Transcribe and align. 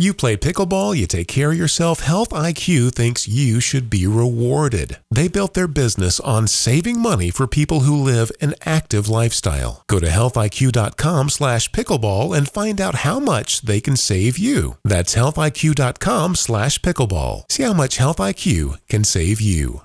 You 0.00 0.12
play 0.14 0.36
pickleball, 0.38 0.96
you 0.96 1.06
take 1.06 1.28
care 1.28 1.52
of 1.52 1.58
yourself. 1.58 2.00
Health 2.00 2.30
IQ 2.30 2.94
thinks 2.94 3.28
you 3.28 3.60
should 3.60 3.90
be 3.90 4.06
rewarded. 4.06 4.98
They 5.10 5.28
built 5.28 5.52
their 5.52 5.68
business 5.68 6.18
on 6.20 6.48
saving 6.48 6.98
money 6.98 7.30
for 7.30 7.46
people 7.46 7.80
who 7.80 7.94
live 7.94 8.32
an 8.40 8.54
active 8.64 9.10
lifestyle. 9.10 9.84
Go 9.88 10.00
to 10.00 10.06
healthiq.com/pickleball 10.06 12.34
and 12.34 12.48
find 12.48 12.80
out 12.80 12.94
how 12.94 13.20
much 13.20 13.60
they 13.60 13.82
can 13.82 13.98
save 13.98 14.38
you. 14.38 14.78
That's 14.86 15.14
healthiq.com/pickleball. 15.14 17.42
See 17.50 17.64
how 17.64 17.74
much 17.74 17.98
Health 17.98 18.20
IQ 18.20 18.78
can 18.88 19.04
save 19.04 19.42
you. 19.42 19.82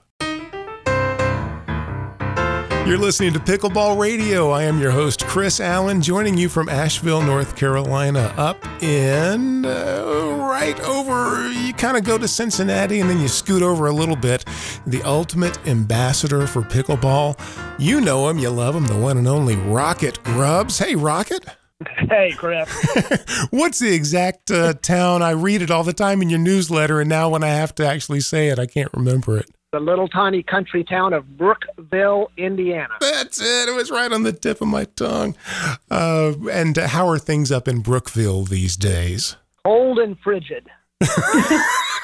You're 2.85 2.99
listening 2.99 3.33
to 3.33 3.39
Pickleball 3.39 3.99
Radio. 3.99 4.51
I 4.51 4.61
am 4.61 4.79
your 4.79 4.91
host, 4.91 5.25
Chris 5.25 5.59
Allen, 5.59 6.03
joining 6.03 6.37
you 6.37 6.47
from 6.47 6.69
Asheville, 6.69 7.23
North 7.23 7.55
Carolina, 7.55 8.31
up 8.37 8.63
in 8.83 9.65
uh, 9.65 10.37
right 10.39 10.79
over. 10.81 11.49
You 11.49 11.73
kind 11.73 11.97
of 11.97 12.03
go 12.03 12.19
to 12.19 12.27
Cincinnati 12.27 12.99
and 12.99 13.09
then 13.09 13.19
you 13.19 13.27
scoot 13.27 13.63
over 13.63 13.87
a 13.87 13.91
little 13.91 14.15
bit. 14.15 14.45
The 14.85 15.01
ultimate 15.01 15.67
ambassador 15.67 16.45
for 16.45 16.61
pickleball. 16.61 17.39
You 17.79 18.01
know 18.01 18.29
him, 18.29 18.37
you 18.37 18.51
love 18.51 18.75
him, 18.75 18.85
the 18.85 18.99
one 18.99 19.17
and 19.17 19.27
only 19.27 19.55
Rocket 19.55 20.21
Grubbs. 20.21 20.77
Hey, 20.77 20.93
Rocket. 20.93 21.43
Hey, 21.97 22.33
Chris. 22.37 22.69
What's 23.49 23.79
the 23.79 23.95
exact 23.95 24.51
uh, 24.51 24.75
town? 24.75 25.23
I 25.23 25.31
read 25.31 25.63
it 25.63 25.71
all 25.71 25.83
the 25.83 25.91
time 25.91 26.21
in 26.21 26.29
your 26.29 26.37
newsletter, 26.37 27.01
and 27.01 27.09
now 27.09 27.29
when 27.29 27.43
I 27.43 27.47
have 27.47 27.73
to 27.75 27.87
actually 27.87 28.19
say 28.19 28.49
it, 28.49 28.59
I 28.59 28.67
can't 28.67 28.93
remember 28.93 29.39
it 29.39 29.54
the 29.75 29.81
little 29.81 30.07
tiny 30.07 30.41
country 30.41 30.85
town 30.85 31.11
of 31.11 31.37
Brookville, 31.37 32.31
Indiana. 32.37 32.93
That's 33.01 33.41
it. 33.41 33.67
It 33.67 33.75
was 33.75 33.91
right 33.91 34.09
on 34.09 34.23
the 34.23 34.31
tip 34.31 34.61
of 34.61 34.69
my 34.69 34.85
tongue. 34.85 35.35
Uh, 35.91 36.31
and 36.49 36.77
how 36.77 37.09
are 37.09 37.19
things 37.19 37.51
up 37.51 37.67
in 37.67 37.81
Brookville 37.81 38.43
these 38.45 38.77
days? 38.77 39.35
Cold 39.65 39.99
and 39.99 40.17
frigid. 40.19 40.69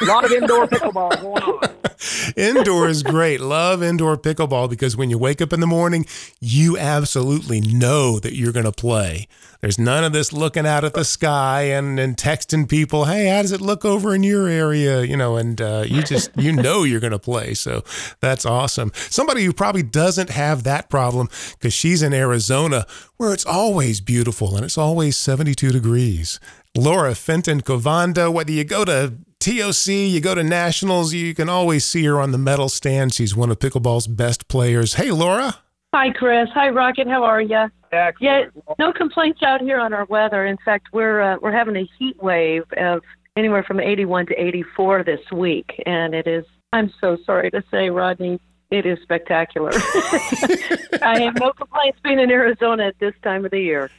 a 0.02 0.06
lot 0.08 0.26
of 0.26 0.32
indoor 0.32 0.68
pickleball 0.68 1.22
going 1.22 1.44
on. 1.44 1.76
indoor 2.36 2.88
is 2.88 3.04
great. 3.04 3.40
Love 3.40 3.84
indoor 3.84 4.18
pickleball 4.18 4.70
because 4.70 4.98
when 4.98 5.10
you 5.10 5.18
wake 5.18 5.42
up 5.42 5.54
in 5.54 5.60
the 5.60 5.68
morning, 5.68 6.06
you 6.40 6.78
absolutely 6.78 7.62
know 7.62 8.20
that 8.20 8.36
you're 8.36 8.52
going 8.52 8.66
to 8.66 8.72
play. 8.72 9.28
There's 9.62 9.78
none 9.78 10.04
of 10.04 10.12
this 10.12 10.34
looking 10.34 10.66
out 10.66 10.84
at 10.84 10.96
the 10.96 11.06
sky 11.06 11.64
and, 11.64 12.00
and 12.00 12.18
texting 12.18 12.68
people, 12.68 13.06
hey, 13.06 13.28
how 13.28 13.44
does 13.44 13.52
it 13.52 13.62
look 13.62 13.86
over 13.86 14.16
in 14.16 14.24
your 14.24 14.48
area? 14.48 15.04
You 15.04 15.16
know, 15.16 15.38
and 15.38 15.62
uh, 15.62 15.84
you 15.86 16.02
just, 16.02 16.32
you 16.36 16.52
know, 16.52 16.84
you're 16.84 17.00
going 17.00 17.12
to 17.12 17.20
play. 17.20 17.54
So 17.54 17.84
that's 18.22 18.44
awesome. 18.44 18.92
Somebody 18.96 19.46
who 19.46 19.54
probably 19.54 19.84
doesn't 19.84 20.32
have 20.32 20.64
that 20.64 20.90
problem 20.90 21.30
because 21.52 21.74
she's 21.74 22.02
in 22.02 22.12
Arizona 22.12 22.88
where 23.18 23.34
it's 23.34 23.46
always 23.46 24.02
beautiful 24.02 24.56
and 24.56 24.66
it's 24.66 24.80
always 24.80 25.16
72 25.16 25.72
degrees. 25.72 26.40
Laura 26.76 27.14
Fenton 27.14 27.62
Kovanda, 27.62 28.34
whether 28.34 28.52
you 28.52 28.64
go 28.64 28.84
to 28.86 29.14
TOC, 29.42 29.88
you 29.88 30.22
go 30.22 30.36
to 30.36 30.44
Nationals, 30.44 31.14
you 31.14 31.34
can 31.34 31.50
always 31.50 31.84
see 31.84 32.06
her 32.06 32.22
on 32.22 32.32
the 32.32 32.38
medal 32.38 32.70
stand. 32.70 33.12
She's 33.12 33.36
one 33.36 33.50
of 33.50 33.58
pickleball's 33.58 34.06
best 34.06 34.48
players. 34.48 34.94
Hey, 34.94 35.10
Laura. 35.10 35.56
Hi, 35.96 36.12
Chris. 36.12 36.48
Hi, 36.54 36.70
Rocket. 36.70 37.08
How 37.08 37.24
are 37.24 37.42
you? 37.42 37.66
Excellent. 37.92 38.54
Yeah, 38.56 38.74
no 38.78 38.94
complaints 38.94 39.42
out 39.42 39.60
here 39.60 39.80
on 39.80 39.94
our 39.94 40.06
weather. 40.06 40.46
In 40.46 40.58
fact, 40.64 40.90
we're 40.94 41.22
uh, 41.22 41.38
we're 41.42 41.52
having 41.52 41.76
a 41.76 41.90
heat 41.98 42.22
wave 42.22 42.64
of 42.78 43.02
anywhere 43.36 43.64
from 43.64 43.80
81 43.80 44.28
to 44.28 44.40
84 44.40 45.04
this 45.04 45.20
week, 45.32 45.82
and 45.86 46.14
it 46.14 46.28
is. 46.28 46.46
I'm 46.72 46.94
so 47.02 47.18
sorry 47.26 47.50
to 47.52 47.64
say, 47.72 47.90
Rodney, 47.90 48.40
it 48.70 48.86
is 48.86 49.00
spectacular. 49.02 49.72
I 51.02 51.20
have 51.22 51.40
no 51.40 51.52
complaints 51.52 52.00
being 52.04 52.20
in 52.20 52.30
Arizona 52.30 52.88
at 52.88 53.00
this 53.00 53.16
time 53.24 53.44
of 53.44 53.52
the 53.52 53.60
year. 53.60 53.90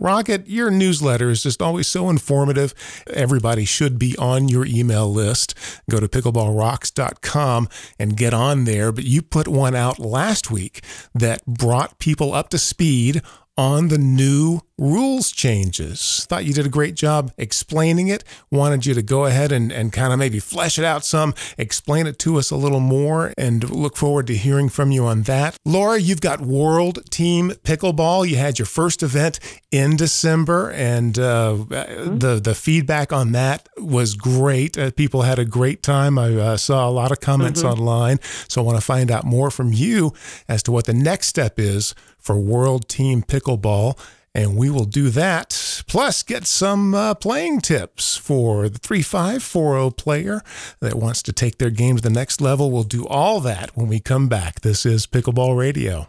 Rocket, 0.00 0.46
your 0.48 0.70
newsletter 0.70 1.30
is 1.30 1.42
just 1.42 1.60
always 1.60 1.86
so 1.86 2.08
informative. 2.08 2.74
Everybody 3.08 3.64
should 3.64 3.98
be 3.98 4.16
on 4.16 4.48
your 4.48 4.64
email 4.64 5.12
list. 5.12 5.54
Go 5.90 6.00
to 6.00 6.08
pickleballrocks.com 6.08 7.68
and 7.98 8.16
get 8.16 8.32
on 8.32 8.64
there. 8.64 8.92
But 8.92 9.04
you 9.04 9.22
put 9.22 9.48
one 9.48 9.74
out 9.74 9.98
last 9.98 10.50
week 10.50 10.82
that 11.14 11.44
brought 11.46 11.98
people 11.98 12.32
up 12.32 12.48
to 12.50 12.58
speed 12.58 13.22
on 13.56 13.88
the 13.88 13.98
new 13.98 14.60
rules 14.78 15.32
changes. 15.32 16.24
Thought 16.28 16.44
you 16.44 16.54
did 16.54 16.64
a 16.64 16.70
great 16.70 16.94
job 16.94 17.32
explaining 17.36 18.08
it. 18.08 18.24
Wanted 18.50 18.86
you 18.86 18.94
to 18.94 19.02
go 19.02 19.24
ahead 19.24 19.52
and, 19.52 19.72
and 19.72 19.92
kind 19.92 20.12
of 20.12 20.18
maybe 20.18 20.38
flesh 20.38 20.78
it 20.78 20.84
out 20.84 21.04
some, 21.04 21.34
explain 21.58 22.06
it 22.06 22.18
to 22.20 22.38
us 22.38 22.50
a 22.50 22.56
little 22.56 22.80
more, 22.80 23.32
and 23.36 23.68
look 23.68 23.96
forward 23.96 24.26
to 24.28 24.36
hearing 24.36 24.68
from 24.68 24.90
you 24.90 25.04
on 25.04 25.22
that. 25.22 25.56
Laura, 25.64 25.98
you've 25.98 26.20
got 26.20 26.40
World 26.40 27.10
Team 27.10 27.50
Pickleball. 27.64 28.28
You 28.28 28.36
had 28.36 28.58
your 28.58 28.66
first 28.66 29.02
event 29.02 29.40
in 29.70 29.96
December, 29.96 30.70
and 30.70 31.18
uh, 31.18 31.56
mm-hmm. 31.58 32.18
the, 32.18 32.40
the 32.40 32.54
feedback 32.54 33.12
on 33.12 33.32
that 33.32 33.68
was 33.76 34.14
great. 34.14 34.78
Uh, 34.78 34.90
people 34.92 35.22
had 35.22 35.38
a 35.38 35.44
great 35.44 35.82
time. 35.82 36.18
I 36.18 36.34
uh, 36.34 36.56
saw 36.56 36.88
a 36.88 36.92
lot 36.92 37.10
of 37.10 37.20
comments 37.20 37.62
mm-hmm. 37.62 37.80
online. 37.80 38.18
So 38.48 38.62
I 38.62 38.64
want 38.64 38.78
to 38.78 38.84
find 38.84 39.10
out 39.10 39.24
more 39.24 39.50
from 39.50 39.72
you 39.72 40.12
as 40.48 40.62
to 40.64 40.72
what 40.72 40.86
the 40.86 40.94
next 40.94 41.26
step 41.26 41.58
is 41.58 41.94
for 42.18 42.38
World 42.38 42.88
Team 42.88 43.22
Pickleball. 43.22 43.98
And 44.34 44.56
we 44.56 44.70
will 44.70 44.84
do 44.84 45.10
that, 45.10 45.82
plus 45.88 46.22
get 46.22 46.46
some 46.46 46.94
uh, 46.94 47.14
playing 47.14 47.60
tips 47.60 48.16
for 48.16 48.68
the 48.68 48.78
3540 48.78 49.94
player 49.94 50.42
that 50.80 50.94
wants 50.94 51.22
to 51.24 51.32
take 51.32 51.58
their 51.58 51.70
game 51.70 51.96
to 51.96 52.02
the 52.02 52.10
next 52.10 52.40
level. 52.40 52.70
We'll 52.70 52.84
do 52.84 53.06
all 53.06 53.40
that 53.40 53.76
when 53.76 53.88
we 53.88 54.00
come 54.00 54.28
back. 54.28 54.60
This 54.60 54.86
is 54.86 55.06
Pickleball 55.06 55.56
Radio. 55.56 56.06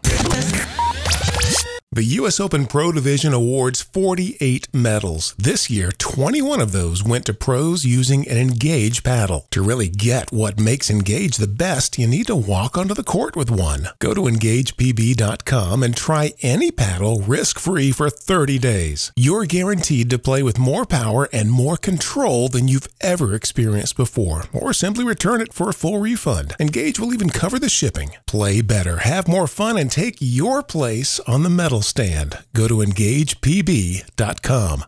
The 1.92 2.04
U.S. 2.20 2.38
Open 2.38 2.66
Pro 2.66 2.92
Division 2.92 3.32
awards 3.32 3.82
48 3.82 4.72
medals. 4.72 5.34
This 5.36 5.68
year, 5.68 5.90
21 5.90 6.60
of 6.60 6.70
those 6.70 7.02
went 7.02 7.26
to 7.26 7.34
pros 7.34 7.84
using 7.84 8.28
an 8.28 8.36
Engage 8.36 9.02
paddle. 9.02 9.48
To 9.50 9.60
really 9.60 9.88
get 9.88 10.30
what 10.30 10.60
makes 10.60 10.88
Engage 10.88 11.36
the 11.36 11.48
best, 11.48 11.98
you 11.98 12.06
need 12.06 12.28
to 12.28 12.36
walk 12.36 12.78
onto 12.78 12.94
the 12.94 13.02
court 13.02 13.34
with 13.34 13.50
one. 13.50 13.88
Go 13.98 14.14
to 14.14 14.20
EngagePB.com 14.20 15.82
and 15.82 15.96
try 15.96 16.32
any 16.42 16.70
paddle 16.70 17.22
risk-free 17.22 17.90
for 17.90 18.08
30 18.08 18.60
days. 18.60 19.10
You're 19.16 19.44
guaranteed 19.44 20.10
to 20.10 20.18
play 20.20 20.44
with 20.44 20.60
more 20.60 20.86
power 20.86 21.28
and 21.32 21.50
more 21.50 21.76
control 21.76 22.46
than 22.48 22.68
you've 22.68 22.86
ever 23.00 23.34
experienced 23.34 23.96
before, 23.96 24.44
or 24.52 24.72
simply 24.72 25.02
return 25.02 25.40
it 25.40 25.52
for 25.52 25.68
a 25.68 25.74
full 25.74 25.98
refund. 25.98 26.54
Engage 26.60 27.00
will 27.00 27.12
even 27.12 27.30
cover 27.30 27.58
the 27.58 27.68
shipping. 27.68 28.12
Play 28.28 28.60
better, 28.60 28.98
have 28.98 29.26
more 29.26 29.48
fun, 29.48 29.76
and 29.76 29.90
take 29.90 30.18
your 30.20 30.62
place 30.62 31.18
on 31.26 31.42
the 31.42 31.50
medal 31.50 31.79
stand. 31.82 32.38
Go 32.52 32.68
to 32.68 32.76
engagepb.com. 32.76 34.84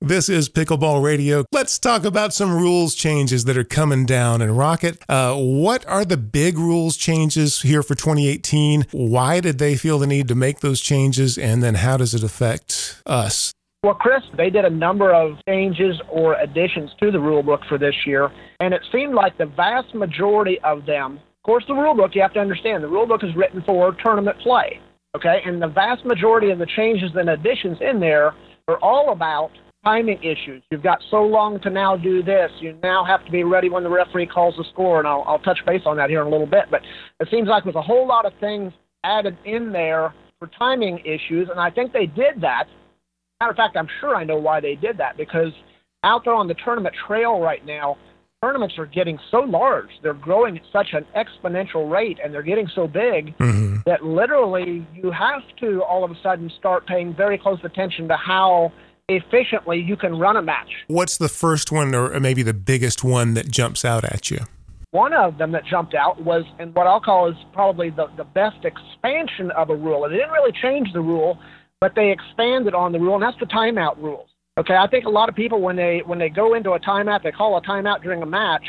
This 0.00 0.28
is 0.28 0.48
Pickleball 0.48 1.02
Radio. 1.02 1.44
Let's 1.52 1.78
talk 1.78 2.04
about 2.04 2.34
some 2.34 2.52
rules 2.52 2.94
changes 2.94 3.44
that 3.44 3.56
are 3.56 3.64
coming 3.64 4.04
down. 4.04 4.42
in 4.42 4.56
Rocket, 4.56 4.98
uh, 5.08 5.36
what 5.36 5.86
are 5.86 6.04
the 6.04 6.16
big 6.16 6.58
rules 6.58 6.96
changes 6.96 7.62
here 7.62 7.82
for 7.82 7.94
2018? 7.94 8.86
Why 8.90 9.40
did 9.40 9.58
they 9.58 9.76
feel 9.76 10.00
the 10.00 10.06
need 10.06 10.26
to 10.28 10.34
make 10.34 10.60
those 10.60 10.80
changes? 10.80 11.38
And 11.38 11.62
then 11.62 11.76
how 11.76 11.96
does 11.96 12.14
it 12.14 12.24
affect 12.24 13.00
us? 13.06 13.52
Well, 13.84 13.94
Chris, 13.94 14.22
they 14.36 14.50
did 14.50 14.64
a 14.64 14.70
number 14.70 15.12
of 15.12 15.38
changes 15.48 16.00
or 16.08 16.34
additions 16.34 16.90
to 17.00 17.10
the 17.10 17.18
rule 17.18 17.42
book 17.42 17.62
for 17.68 17.78
this 17.78 17.94
year, 18.06 18.30
and 18.60 18.72
it 18.72 18.80
seemed 18.92 19.14
like 19.14 19.36
the 19.38 19.46
vast 19.46 19.92
majority 19.94 20.60
of 20.60 20.86
them. 20.86 21.16
Of 21.16 21.42
course, 21.44 21.64
the 21.66 21.74
rule 21.74 21.94
book, 21.94 22.14
you 22.14 22.22
have 22.22 22.32
to 22.34 22.40
understand, 22.40 22.84
the 22.84 22.88
rule 22.88 23.06
book 23.06 23.24
is 23.24 23.34
written 23.34 23.60
for 23.62 23.92
tournament 24.00 24.38
play. 24.38 24.80
Okay, 25.14 25.42
and 25.44 25.60
the 25.60 25.68
vast 25.68 26.04
majority 26.06 26.50
of 26.50 26.58
the 26.58 26.66
changes 26.66 27.10
and 27.14 27.30
additions 27.30 27.78
in 27.80 28.00
there 28.00 28.32
are 28.68 28.78
all 28.78 29.12
about 29.12 29.50
timing 29.84 30.18
issues. 30.22 30.62
You've 30.70 30.82
got 30.82 31.00
so 31.10 31.22
long 31.22 31.60
to 31.60 31.70
now 31.70 31.96
do 31.96 32.22
this. 32.22 32.50
You 32.60 32.78
now 32.82 33.04
have 33.04 33.24
to 33.26 33.30
be 33.30 33.44
ready 33.44 33.68
when 33.68 33.82
the 33.82 33.90
referee 33.90 34.26
calls 34.26 34.54
the 34.56 34.64
score, 34.72 35.00
and 35.00 35.08
I'll, 35.08 35.22
I'll 35.26 35.40
touch 35.40 35.58
base 35.66 35.82
on 35.84 35.96
that 35.98 36.08
here 36.08 36.22
in 36.22 36.28
a 36.28 36.30
little 36.30 36.46
bit. 36.46 36.66
But 36.70 36.80
it 37.20 37.28
seems 37.30 37.48
like 37.48 37.64
there's 37.64 37.76
a 37.76 37.82
whole 37.82 38.06
lot 38.06 38.24
of 38.24 38.32
things 38.40 38.72
added 39.04 39.36
in 39.44 39.72
there 39.72 40.14
for 40.38 40.48
timing 40.58 41.00
issues, 41.00 41.48
and 41.50 41.60
I 41.60 41.70
think 41.70 41.92
they 41.92 42.06
did 42.06 42.40
that. 42.40 42.64
Matter 43.40 43.50
of 43.50 43.56
fact, 43.56 43.76
I'm 43.76 43.88
sure 44.00 44.14
I 44.14 44.24
know 44.24 44.38
why 44.38 44.60
they 44.60 44.76
did 44.76 44.96
that 44.98 45.16
because 45.16 45.52
out 46.04 46.24
there 46.24 46.34
on 46.34 46.48
the 46.48 46.54
tournament 46.64 46.94
trail 47.06 47.40
right 47.40 47.64
now, 47.66 47.96
tournaments 48.42 48.76
are 48.78 48.86
getting 48.86 49.18
so 49.30 49.38
large. 49.38 49.88
They're 50.02 50.14
growing 50.14 50.58
at 50.58 50.64
such 50.72 50.94
an 50.94 51.06
exponential 51.16 51.90
rate 51.90 52.18
and 52.22 52.34
they're 52.34 52.42
getting 52.42 52.68
so 52.74 52.86
big 52.88 53.36
mm-hmm. 53.38 53.76
that 53.86 54.04
literally 54.04 54.86
you 54.94 55.12
have 55.12 55.42
to 55.60 55.82
all 55.84 56.02
of 56.04 56.10
a 56.10 56.20
sudden 56.22 56.50
start 56.58 56.86
paying 56.86 57.14
very 57.14 57.38
close 57.38 57.60
attention 57.62 58.08
to 58.08 58.16
how 58.16 58.72
efficiently 59.08 59.78
you 59.80 59.96
can 59.96 60.18
run 60.18 60.36
a 60.36 60.42
match. 60.42 60.70
What's 60.88 61.16
the 61.16 61.28
first 61.28 61.70
one 61.70 61.94
or 61.94 62.18
maybe 62.18 62.42
the 62.42 62.54
biggest 62.54 63.04
one 63.04 63.34
that 63.34 63.48
jumps 63.48 63.84
out 63.84 64.04
at 64.04 64.30
you? 64.30 64.40
One 64.90 65.12
of 65.14 65.38
them 65.38 65.52
that 65.52 65.64
jumped 65.64 65.94
out 65.94 66.22
was 66.22 66.44
in 66.58 66.74
what 66.74 66.86
I'll 66.86 67.00
call 67.00 67.30
is 67.30 67.36
probably 67.52 67.90
the, 67.90 68.08
the 68.16 68.24
best 68.24 68.64
expansion 68.64 69.50
of 69.52 69.70
a 69.70 69.76
rule. 69.76 70.04
And 70.04 70.12
they 70.12 70.18
didn't 70.18 70.32
really 70.32 70.52
change 70.52 70.92
the 70.92 71.00
rule, 71.00 71.38
but 71.80 71.94
they 71.94 72.10
expanded 72.10 72.74
on 72.74 72.92
the 72.92 73.00
rule, 73.00 73.14
and 73.14 73.22
that's 73.22 73.38
the 73.40 73.46
timeout 73.46 73.96
rules. 74.02 74.28
Okay, 74.58 74.74
I 74.74 74.86
think 74.86 75.06
a 75.06 75.10
lot 75.10 75.30
of 75.30 75.34
people 75.34 75.62
when 75.62 75.76
they 75.76 76.02
when 76.04 76.18
they 76.18 76.28
go 76.28 76.54
into 76.54 76.72
a 76.72 76.80
timeout, 76.80 77.22
they 77.22 77.32
call 77.32 77.56
a 77.56 77.62
timeout 77.62 78.02
during 78.02 78.22
a 78.22 78.26
match. 78.26 78.64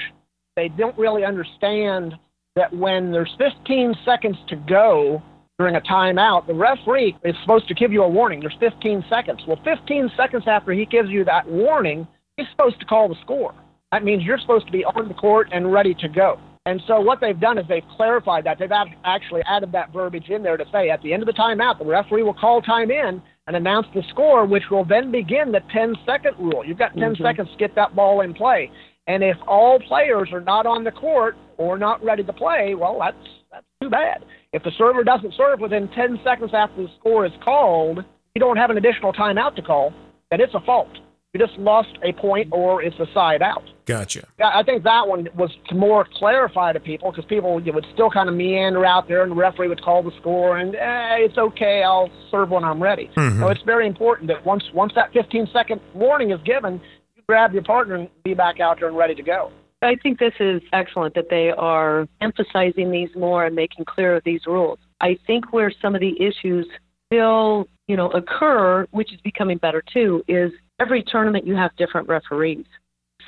They 0.56 0.69
don't 0.69 0.97
really 0.97 1.25
understand 1.25 2.13
that 2.56 2.74
when 2.74 3.12
there's 3.12 3.35
15 3.38 3.94
seconds 4.06 4.38
to 4.47 4.56
go 4.56 5.21
during 5.59 5.75
a 5.75 5.81
timeout, 5.81 6.47
the 6.47 6.53
referee 6.53 7.18
is 7.25 7.35
supposed 7.41 7.68
to 7.68 7.74
give 7.74 7.91
you 7.91 8.03
a 8.03 8.07
warning. 8.07 8.39
There's 8.39 8.56
15 8.59 9.03
seconds. 9.09 9.41
Well, 9.47 9.59
15 9.65 10.12
seconds 10.15 10.44
after 10.47 10.71
he 10.71 10.85
gives 10.85 11.09
you 11.09 11.25
that 11.25 11.47
warning, 11.47 12.07
he's 12.38 12.47
supposed 12.51 12.80
to 12.80 12.85
call 12.85 13.09
the 13.09 13.15
score. 13.21 13.53
That 13.91 14.03
means 14.03 14.24
you're 14.24 14.39
supposed 14.39 14.68
to 14.68 14.71
be 14.71 14.85
on 14.85 15.07
the 15.07 15.13
court 15.13 15.50
and 15.51 15.74
ready 15.74 15.94
to 15.95 16.07
go. 16.07 16.39
And 16.65 16.81
so 16.88 17.01
what 17.01 17.19
they've 17.19 17.39
done 17.39 17.57
is 17.57 17.65
they've 17.68 17.83
clarified 17.97 18.45
that. 18.45 18.57
They've 18.57 18.71
actually 19.03 19.41
added 19.45 19.74
that 19.74 19.91
verbiage 19.91 20.30
in 20.30 20.44
there 20.44 20.56
to 20.56 20.65
say 20.71 20.89
at 20.89 21.01
the 21.01 21.13
end 21.13 21.24
of 21.24 21.27
the 21.27 21.33
timeout, 21.33 21.77
the 21.77 21.85
referee 21.85 22.24
will 22.24 22.33
call 22.33 22.62
time 22.62 22.89
in 22.89 23.21
and 23.48 23.56
announce 23.56 23.88
the 23.94 24.04
score, 24.10 24.45
which 24.45 24.63
will 24.72 24.86
then 24.86 25.12
begin 25.12 25.51
the 25.51 25.62
10 25.74 25.95
second 26.06 26.38
rule. 26.40 26.63
You've 26.66 26.78
got 26.78 26.94
10 26.94 27.13
mm-hmm. 27.13 27.24
seconds 27.24 27.50
to 27.51 27.57
get 27.57 27.75
that 27.75 27.95
ball 27.95 28.22
in 28.22 28.34
play. 28.34 28.72
And 29.07 29.22
if 29.22 29.36
all 29.48 29.80
players 29.80 30.30
are 30.31 30.42
not 30.42 30.66
on 30.66 30.84
the 30.84 30.92
court 30.92 31.36
or 31.57 31.78
not 31.78 32.04
ready 32.04 32.24
to 32.24 32.34
play, 32.34 32.74
well, 32.74 32.98
that's 33.00 33.18
that's 33.51 33.66
too 33.81 33.90
bad. 33.90 34.24
If 34.54 34.63
the 34.63 34.72
server 34.78 35.04
doesn't 35.04 35.34
serve 35.36 35.60
within 35.60 35.90
10 35.90 36.19
seconds 36.24 36.51
after 36.54 36.84
the 36.84 36.90
score 37.00 37.25
is 37.25 37.34
called, 37.44 38.00
you 38.34 38.40
don't 38.40 38.57
have 38.57 38.69
an 38.69 38.78
additional 38.78 39.13
timeout 39.13 39.56
to 39.56 39.62
call, 39.62 39.94
then 40.31 40.42
it's 40.42 40.54
a 40.56 40.62
fault. 40.62 40.90
You 41.33 41.39
just 41.39 41.57
lost 41.57 41.89
a 42.03 42.13
point 42.13 42.50
or 42.51 42.83
it's 42.83 43.00
a 43.00 43.07
side 43.12 43.41
out. 43.41 43.63
Gotcha. 43.88 44.27
I 44.39 44.62
think 44.62 44.83
that 44.83 45.07
one 45.07 45.27
was 45.35 45.50
to 45.69 45.75
more 45.75 46.07
clarify 46.13 46.74
to 46.74 46.80
people 46.80 47.09
because 47.09 47.25
people 47.25 47.59
you 47.59 47.74
would 47.74 47.88
still 47.91 48.12
kind 48.12 48.30
of 48.30 48.35
meander 48.35 48.85
out 48.85 49.07
there 49.07 49.24
and 49.24 49.31
the 49.31 49.35
referee 49.35 49.68
would 49.68 49.81
call 49.81 50.03
the 50.03 50.12
score 50.19 50.59
and 50.59 50.75
eh, 50.75 51.15
it's 51.25 51.39
okay, 51.39 51.81
I'll 51.81 52.12
serve 52.30 52.51
when 52.51 52.63
I'm 52.63 52.81
ready. 52.81 53.09
Mm-hmm. 53.18 53.41
So 53.41 53.47
it's 53.47 53.63
very 53.63 53.88
important 53.88 54.27
that 54.27 54.45
once 54.45 54.63
once 54.75 54.94
that 54.94 55.12
15 55.13 55.47
second 55.51 55.81
warning 55.95 56.30
is 56.30 56.39
given, 56.45 56.80
you 57.15 57.24
grab 57.27 57.51
your 57.51 57.63
partner 57.63 57.95
and 57.95 58.09
be 58.24 58.35
back 58.35 58.59
out 58.59 58.77
there 58.80 58.88
and 58.88 58.95
ready 58.95 59.15
to 59.15 59.24
go. 59.24 59.51
I 59.81 59.95
think 59.95 60.19
this 60.19 60.33
is 60.39 60.62
excellent 60.71 61.15
that 61.15 61.30
they 61.31 61.50
are 61.50 62.07
emphasizing 62.21 62.91
these 62.91 63.09
more 63.15 63.44
and 63.44 63.56
making 63.56 63.85
clear 63.85 64.18
of 64.18 64.24
these 64.24 64.41
rules. 64.45 64.77
I 65.01 65.18
think 65.25 65.51
where 65.51 65.74
some 65.81 65.95
of 65.95 66.00
the 66.00 66.15
issues 66.21 66.68
still, 67.07 67.68
you 67.88 67.97
know, 67.97 68.12
occur, 68.12 68.85
which 68.91 69.12
is 69.12 69.19
becoming 69.21 69.57
better 69.57 69.83
too, 69.91 70.24
is 70.27 70.51
every 70.83 71.01
tournament 71.01 71.47
you 71.47 71.56
have 71.56 71.74
different 71.77 72.09
referees. 72.09 72.65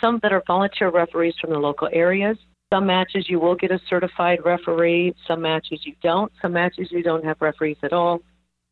Some 0.02 0.20
that 0.24 0.34
are 0.34 0.44
volunteer 0.46 0.90
referees 0.90 1.36
from 1.40 1.52
the 1.52 1.60
local 1.60 1.88
areas. 1.94 2.38
Some 2.74 2.86
matches 2.88 3.30
you 3.30 3.40
will 3.40 3.56
get 3.56 3.72
a 3.72 3.80
certified 3.90 4.40
referee, 4.44 5.16
some 5.26 5.42
matches 5.42 5.80
you 5.86 5.94
don't, 6.04 6.32
some 6.42 6.52
matches 6.52 6.90
you 6.92 7.02
don't 7.02 7.24
have 7.24 7.38
referees 7.40 7.78
at 7.82 7.94
all. 7.94 8.22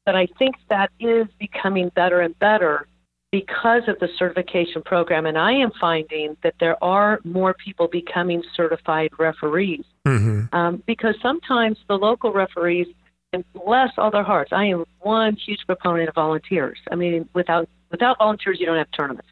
But 0.05 0.15
I 0.15 0.27
think 0.37 0.55
that 0.69 0.89
is 0.99 1.27
becoming 1.39 1.89
better 1.95 2.19
and 2.19 2.37
better 2.39 2.87
because 3.31 3.83
of 3.87 3.97
the 3.99 4.09
certification 4.19 4.81
program. 4.83 5.25
And 5.25 5.37
I 5.37 5.53
am 5.53 5.71
finding 5.79 6.35
that 6.43 6.55
there 6.59 6.83
are 6.83 7.21
more 7.23 7.53
people 7.53 7.87
becoming 7.87 8.43
certified 8.53 9.11
referees. 9.17 9.85
Mm-hmm. 10.05 10.53
Um, 10.53 10.83
because 10.85 11.15
sometimes 11.21 11.77
the 11.87 11.95
local 11.95 12.33
referees, 12.33 12.87
and 13.31 13.45
bless 13.53 13.91
all 13.97 14.11
their 14.11 14.23
hearts, 14.23 14.51
I 14.51 14.65
am 14.65 14.83
one 14.99 15.35
huge 15.35 15.61
proponent 15.65 16.09
of 16.09 16.15
volunteers. 16.15 16.77
I 16.91 16.95
mean, 16.95 17.29
without 17.33 17.69
Without 17.93 18.17
volunteers, 18.17 18.57
you 18.59 18.65
don't 18.65 18.77
have 18.77 18.91
tournaments. 18.91 19.29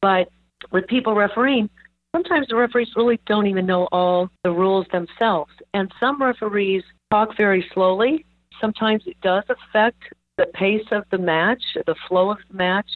But 0.00 0.28
with 0.70 0.86
people 0.86 1.14
refereeing, 1.14 1.70
sometimes 2.14 2.46
the 2.48 2.54
referees 2.54 2.90
really 2.94 3.18
don't 3.26 3.46
even 3.46 3.66
know 3.66 3.88
all 3.90 4.28
the 4.44 4.50
rules 4.50 4.86
themselves. 4.92 5.50
And 5.72 5.90
some 5.98 6.22
referees 6.22 6.84
talk 7.10 7.30
very 7.36 7.66
slowly. 7.72 8.26
Sometimes 8.60 9.02
it 9.06 9.16
does 9.22 9.42
affect 9.48 10.02
the 10.36 10.46
pace 10.54 10.86
of 10.92 11.04
the 11.10 11.18
match, 11.18 11.62
the 11.86 11.94
flow 12.06 12.30
of 12.30 12.38
the 12.50 12.56
match. 12.56 12.88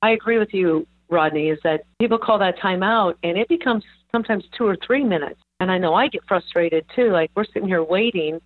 I 0.00 0.12
agree 0.12 0.38
with 0.38 0.54
you, 0.54 0.86
Rodney, 1.10 1.50
is 1.50 1.58
that 1.62 1.82
people 2.00 2.18
call 2.18 2.38
that 2.38 2.58
timeout 2.58 3.14
and 3.22 3.36
it 3.36 3.48
becomes 3.48 3.84
sometimes 4.10 4.44
two 4.56 4.66
or 4.66 4.78
three 4.86 5.04
minutes. 5.04 5.40
And 5.60 5.70
I 5.70 5.76
know 5.76 5.94
I 5.94 6.08
get 6.08 6.22
frustrated 6.26 6.86
too. 6.94 7.10
Like 7.10 7.30
we're 7.36 7.44
sitting 7.44 7.68
here 7.68 7.84
waiting, 7.84 8.40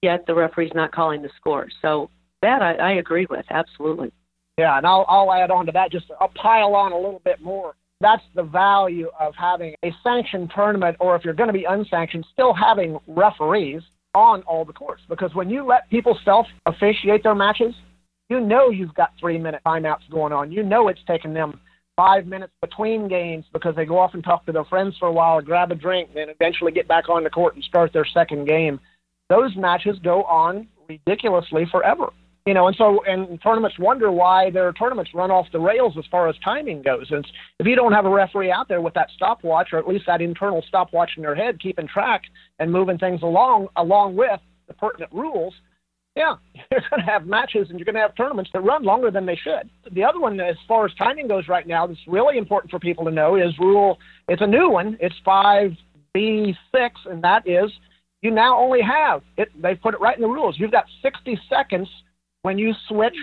yet 0.00 0.26
the 0.26 0.34
referee's 0.34 0.72
not 0.74 0.92
calling 0.92 1.22
the 1.22 1.30
score. 1.36 1.66
So 1.82 2.08
that 2.42 2.62
I, 2.62 2.74
I 2.74 2.92
agree 2.92 3.26
with, 3.28 3.46
absolutely. 3.50 4.12
Yeah, 4.58 4.78
and 4.78 4.86
I'll, 4.86 5.04
I'll 5.08 5.32
add 5.32 5.50
on 5.50 5.66
to 5.66 5.72
that 5.72 5.92
just 5.92 6.06
a 6.20 6.28
pile 6.28 6.74
on 6.74 6.92
a 6.92 6.96
little 6.96 7.20
bit 7.24 7.42
more. 7.42 7.74
That's 8.00 8.22
the 8.34 8.42
value 8.42 9.10
of 9.20 9.34
having 9.38 9.74
a 9.84 9.90
sanctioned 10.02 10.50
tournament, 10.54 10.96
or 10.98 11.14
if 11.14 11.24
you're 11.24 11.34
going 11.34 11.48
to 11.48 11.52
be 11.52 11.64
unsanctioned, 11.64 12.26
still 12.32 12.54
having 12.54 12.98
referees 13.06 13.82
on 14.14 14.42
all 14.42 14.64
the 14.64 14.72
courts. 14.72 15.02
Because 15.08 15.34
when 15.34 15.50
you 15.50 15.64
let 15.64 15.88
people 15.90 16.18
self 16.24 16.46
officiate 16.64 17.22
their 17.22 17.34
matches, 17.34 17.74
you 18.30 18.40
know 18.40 18.70
you've 18.70 18.94
got 18.94 19.12
three 19.20 19.38
minute 19.38 19.60
timeouts 19.66 20.10
going 20.10 20.32
on. 20.32 20.50
You 20.50 20.62
know 20.62 20.88
it's 20.88 21.00
taking 21.06 21.34
them 21.34 21.60
five 21.96 22.26
minutes 22.26 22.52
between 22.62 23.08
games 23.08 23.44
because 23.52 23.76
they 23.76 23.84
go 23.84 23.98
off 23.98 24.14
and 24.14 24.24
talk 24.24 24.44
to 24.46 24.52
their 24.52 24.64
friends 24.64 24.96
for 24.98 25.08
a 25.08 25.12
while, 25.12 25.40
grab 25.40 25.70
a 25.70 25.74
drink, 25.74 26.10
then 26.14 26.28
eventually 26.28 26.72
get 26.72 26.88
back 26.88 27.08
on 27.08 27.24
the 27.24 27.30
court 27.30 27.54
and 27.54 27.64
start 27.64 27.92
their 27.92 28.06
second 28.06 28.46
game. 28.46 28.80
Those 29.28 29.54
matches 29.56 29.98
go 30.02 30.22
on 30.24 30.68
ridiculously 30.88 31.66
forever 31.70 32.10
you 32.46 32.54
know, 32.54 32.68
and 32.68 32.76
so 32.76 33.02
and 33.06 33.42
tournaments 33.42 33.76
wonder 33.78 34.12
why 34.12 34.50
their 34.50 34.72
tournaments 34.72 35.10
run 35.12 35.32
off 35.32 35.46
the 35.52 35.58
rails 35.58 35.94
as 35.98 36.04
far 36.10 36.28
as 36.28 36.36
timing 36.44 36.80
goes. 36.80 37.08
And 37.10 37.26
if 37.58 37.66
you 37.66 37.74
don't 37.74 37.92
have 37.92 38.06
a 38.06 38.10
referee 38.10 38.52
out 38.52 38.68
there 38.68 38.80
with 38.80 38.94
that 38.94 39.08
stopwatch, 39.16 39.70
or 39.72 39.78
at 39.78 39.88
least 39.88 40.04
that 40.06 40.22
internal 40.22 40.64
stopwatch 40.68 41.10
in 41.16 41.24
their 41.24 41.34
head, 41.34 41.60
keeping 41.60 41.88
track 41.88 42.22
and 42.60 42.70
moving 42.70 42.98
things 42.98 43.22
along 43.22 43.66
along 43.76 44.14
with 44.14 44.40
the 44.68 44.74
pertinent 44.74 45.12
rules, 45.12 45.54
yeah, 46.14 46.36
you're 46.70 46.82
going 46.88 47.04
to 47.04 47.10
have 47.10 47.26
matches 47.26 47.66
and 47.68 47.80
you're 47.80 47.84
going 47.84 47.96
to 47.96 48.00
have 48.00 48.14
tournaments 48.14 48.50
that 48.52 48.60
run 48.60 48.84
longer 48.84 49.10
than 49.10 49.26
they 49.26 49.36
should. 49.36 49.68
The 49.92 50.04
other 50.04 50.20
one, 50.20 50.38
as 50.38 50.56
far 50.68 50.86
as 50.86 50.92
timing 50.94 51.26
goes 51.26 51.48
right 51.48 51.66
now, 51.66 51.88
that's 51.88 51.98
really 52.06 52.38
important 52.38 52.70
for 52.70 52.78
people 52.78 53.04
to 53.06 53.10
know 53.10 53.34
is 53.34 53.58
rule. 53.58 53.98
It's 54.28 54.42
a 54.42 54.46
new 54.46 54.70
one. 54.70 54.96
It's 55.00 55.16
five 55.24 55.72
B 56.14 56.54
six, 56.72 57.00
and 57.10 57.22
that 57.24 57.46
is 57.48 57.72
you 58.22 58.30
now 58.30 58.56
only 58.56 58.82
have 58.82 59.22
it. 59.36 59.48
They 59.60 59.74
put 59.74 59.94
it 59.94 60.00
right 60.00 60.16
in 60.16 60.22
the 60.22 60.28
rules. 60.28 60.56
You've 60.58 60.70
got 60.72 60.86
60 61.02 61.38
seconds 61.50 61.88
when 62.46 62.58
you 62.58 62.72
switch 62.86 63.16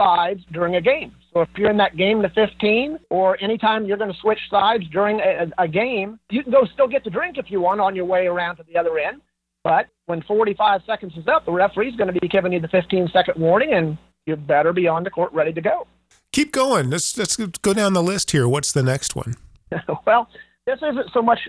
sides 0.00 0.40
during 0.50 0.76
a 0.76 0.80
game. 0.80 1.14
So 1.30 1.42
if 1.42 1.50
you're 1.58 1.70
in 1.70 1.76
that 1.76 1.94
game 1.94 2.22
to 2.22 2.30
15, 2.30 2.98
or 3.10 3.36
anytime 3.42 3.84
you're 3.84 3.98
going 3.98 4.10
to 4.10 4.18
switch 4.18 4.38
sides 4.50 4.84
during 4.90 5.20
a, 5.20 5.46
a 5.58 5.68
game, 5.68 6.18
you 6.30 6.42
can 6.42 6.50
go 6.50 6.64
still 6.72 6.88
get 6.88 7.04
the 7.04 7.10
drink 7.10 7.36
if 7.36 7.50
you 7.50 7.60
want 7.60 7.82
on 7.82 7.94
your 7.94 8.06
way 8.06 8.26
around 8.26 8.56
to 8.56 8.62
the 8.62 8.78
other 8.78 8.98
end. 8.98 9.20
But 9.62 9.88
when 10.06 10.22
45 10.22 10.80
seconds 10.86 11.12
is 11.18 11.28
up, 11.28 11.44
the 11.44 11.52
referee's 11.52 11.94
going 11.96 12.12
to 12.12 12.18
be 12.18 12.26
giving 12.28 12.50
you 12.54 12.60
the 12.60 12.68
15 12.68 13.10
second 13.12 13.38
warning, 13.38 13.74
and 13.74 13.98
you 14.24 14.36
better 14.36 14.72
be 14.72 14.88
on 14.88 15.04
the 15.04 15.10
court 15.10 15.30
ready 15.34 15.52
to 15.52 15.60
go. 15.60 15.86
Keep 16.32 16.52
going. 16.52 16.88
Let's 16.88 17.18
let's 17.18 17.36
go 17.36 17.74
down 17.74 17.92
the 17.92 18.02
list 18.02 18.30
here. 18.30 18.48
What's 18.48 18.72
the 18.72 18.82
next 18.82 19.14
one? 19.14 19.36
well, 20.06 20.28
this 20.66 20.78
isn't 20.78 21.10
so 21.12 21.20
much 21.20 21.40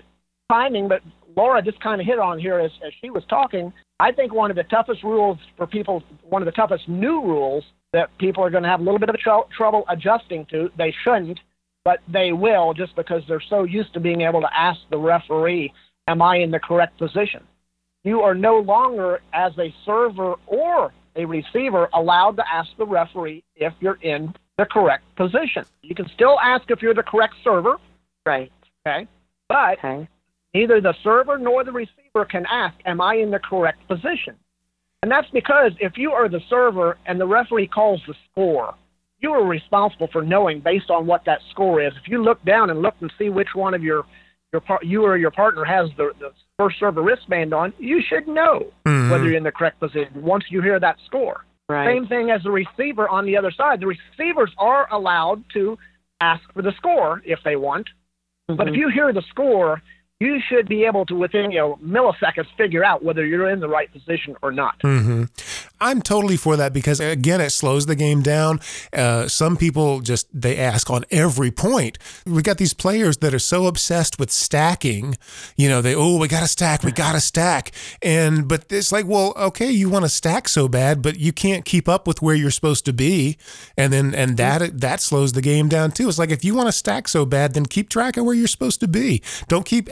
timing, 0.52 0.88
but 0.88 1.00
Laura 1.34 1.62
just 1.62 1.80
kind 1.80 2.02
of 2.02 2.06
hit 2.06 2.18
on 2.18 2.38
here 2.38 2.60
as, 2.60 2.70
as 2.86 2.92
she 3.00 3.08
was 3.08 3.24
talking. 3.30 3.72
I 4.00 4.12
think 4.12 4.34
one 4.34 4.50
of 4.50 4.56
the 4.56 4.64
toughest 4.64 5.02
rules 5.02 5.38
for 5.56 5.66
people, 5.66 6.02
one 6.22 6.42
of 6.42 6.46
the 6.46 6.52
toughest 6.52 6.88
new 6.88 7.22
rules 7.22 7.64
that 7.92 8.16
people 8.18 8.42
are 8.42 8.50
going 8.50 8.64
to 8.64 8.68
have 8.68 8.80
a 8.80 8.82
little 8.82 8.98
bit 8.98 9.08
of 9.08 9.16
tr- 9.18 9.54
trouble 9.56 9.84
adjusting 9.88 10.46
to. 10.46 10.70
They 10.76 10.92
shouldn't, 11.04 11.38
but 11.84 12.00
they 12.08 12.32
will 12.32 12.74
just 12.74 12.96
because 12.96 13.22
they're 13.28 13.42
so 13.48 13.62
used 13.62 13.94
to 13.94 14.00
being 14.00 14.22
able 14.22 14.40
to 14.40 14.48
ask 14.56 14.80
the 14.90 14.98
referee, 14.98 15.72
Am 16.06 16.20
I 16.20 16.36
in 16.36 16.50
the 16.50 16.58
correct 16.58 16.98
position? 16.98 17.42
You 18.02 18.20
are 18.20 18.34
no 18.34 18.58
longer, 18.58 19.20
as 19.32 19.52
a 19.58 19.74
server 19.86 20.34
or 20.46 20.92
a 21.16 21.24
receiver, 21.24 21.88
allowed 21.94 22.36
to 22.36 22.44
ask 22.52 22.68
the 22.76 22.84
referee 22.84 23.42
if 23.56 23.72
you're 23.80 23.98
in 24.02 24.34
the 24.58 24.66
correct 24.66 25.04
position. 25.16 25.64
You 25.80 25.94
can 25.94 26.08
still 26.14 26.38
ask 26.40 26.70
if 26.70 26.82
you're 26.82 26.94
the 26.94 27.02
correct 27.02 27.34
server. 27.42 27.78
Right. 28.26 28.52
Okay. 28.86 29.08
But 29.48 29.78
okay. 29.78 30.08
Neither 30.52 30.80
the 30.80 30.94
server 31.02 31.38
nor 31.38 31.64
the 31.64 31.72
receiver 31.72 32.03
can 32.22 32.46
ask, 32.48 32.76
Am 32.86 33.00
I 33.00 33.16
in 33.16 33.30
the 33.32 33.40
correct 33.40 33.88
position? 33.88 34.36
And 35.02 35.10
that's 35.10 35.28
because 35.32 35.72
if 35.80 35.98
you 35.98 36.12
are 36.12 36.28
the 36.28 36.40
server 36.48 36.96
and 37.04 37.20
the 37.20 37.26
referee 37.26 37.66
calls 37.66 38.00
the 38.06 38.14
score, 38.30 38.74
you 39.18 39.32
are 39.32 39.44
responsible 39.44 40.08
for 40.12 40.22
knowing 40.22 40.60
based 40.60 40.90
on 40.90 41.06
what 41.06 41.24
that 41.26 41.40
score 41.50 41.82
is. 41.82 41.92
If 42.02 42.08
you 42.08 42.22
look 42.22 42.42
down 42.44 42.70
and 42.70 42.80
look 42.80 42.94
and 43.00 43.12
see 43.18 43.28
which 43.28 43.48
one 43.54 43.74
of 43.74 43.82
your 43.82 44.04
your 44.52 44.60
par- 44.60 44.80
you 44.82 45.02
or 45.02 45.16
your 45.16 45.32
partner 45.32 45.64
has 45.64 45.90
the, 45.96 46.12
the 46.20 46.30
first 46.58 46.76
server 46.78 47.02
wristband 47.02 47.52
on, 47.52 47.72
you 47.78 48.00
should 48.08 48.28
know 48.28 48.72
mm-hmm. 48.86 49.10
whether 49.10 49.24
you're 49.24 49.36
in 49.36 49.42
the 49.42 49.50
correct 49.50 49.80
position 49.80 50.22
once 50.22 50.44
you 50.48 50.62
hear 50.62 50.78
that 50.78 50.96
score. 51.06 51.44
Right. 51.68 51.88
Same 51.88 52.06
thing 52.06 52.30
as 52.30 52.42
the 52.42 52.50
receiver 52.50 53.08
on 53.08 53.26
the 53.26 53.36
other 53.36 53.50
side. 53.50 53.80
The 53.80 53.86
receivers 53.86 54.52
are 54.58 54.86
allowed 54.92 55.42
to 55.54 55.76
ask 56.20 56.42
for 56.52 56.62
the 56.62 56.72
score 56.76 57.20
if 57.24 57.40
they 57.44 57.56
want. 57.56 57.88
Mm-hmm. 58.48 58.56
But 58.56 58.68
if 58.68 58.74
you 58.74 58.88
hear 58.88 59.12
the 59.12 59.24
score 59.30 59.82
you 60.20 60.40
should 60.48 60.68
be 60.68 60.84
able 60.84 61.04
to 61.06 61.14
within 61.14 61.50
you 61.50 61.58
know 61.58 61.78
milliseconds 61.84 62.46
figure 62.56 62.84
out 62.84 63.02
whether 63.02 63.26
you're 63.26 63.50
in 63.50 63.60
the 63.60 63.68
right 63.68 63.92
position 63.92 64.36
or 64.42 64.52
not. 64.52 64.78
Mm-hmm. 64.80 65.24
I'm 65.80 66.00
totally 66.00 66.36
for 66.36 66.56
that 66.56 66.72
because 66.72 67.00
again, 67.00 67.40
it 67.40 67.50
slows 67.50 67.86
the 67.86 67.96
game 67.96 68.22
down. 68.22 68.60
Uh, 68.92 69.28
some 69.28 69.56
people 69.56 70.00
just 70.00 70.28
they 70.32 70.56
ask 70.56 70.88
on 70.88 71.04
every 71.10 71.50
point. 71.50 71.98
We 72.24 72.42
got 72.42 72.58
these 72.58 72.74
players 72.74 73.18
that 73.18 73.34
are 73.34 73.40
so 73.40 73.66
obsessed 73.66 74.18
with 74.18 74.30
stacking. 74.30 75.18
You 75.56 75.68
know, 75.68 75.82
they 75.82 75.94
oh 75.94 76.18
we 76.18 76.28
got 76.28 76.40
to 76.40 76.48
stack, 76.48 76.84
we 76.84 76.92
got 76.92 77.12
to 77.12 77.20
stack, 77.20 77.72
and 78.00 78.48
but 78.48 78.66
it's 78.70 78.92
like 78.92 79.06
well 79.06 79.34
okay 79.36 79.70
you 79.70 79.90
want 79.90 80.04
to 80.04 80.08
stack 80.08 80.48
so 80.48 80.68
bad, 80.68 81.02
but 81.02 81.18
you 81.18 81.32
can't 81.32 81.64
keep 81.64 81.88
up 81.88 82.06
with 82.06 82.22
where 82.22 82.36
you're 82.36 82.52
supposed 82.52 82.84
to 82.84 82.92
be, 82.92 83.36
and 83.76 83.92
then 83.92 84.14
and 84.14 84.36
that 84.36 84.80
that 84.80 85.00
slows 85.00 85.32
the 85.32 85.42
game 85.42 85.68
down 85.68 85.90
too. 85.90 86.08
It's 86.08 86.18
like 86.18 86.30
if 86.30 86.44
you 86.44 86.54
want 86.54 86.68
to 86.68 86.72
stack 86.72 87.08
so 87.08 87.26
bad, 87.26 87.54
then 87.54 87.66
keep 87.66 87.88
track 87.88 88.16
of 88.16 88.24
where 88.24 88.34
you're 88.34 88.46
supposed 88.46 88.80
to 88.80 88.88
be. 88.88 89.20
Don't 89.48 89.66
keep 89.66 89.88